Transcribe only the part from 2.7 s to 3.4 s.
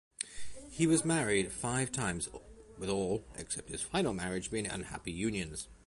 with all